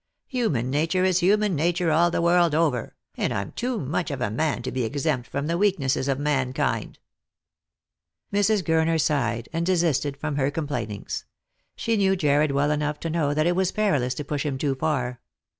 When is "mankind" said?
6.17-6.97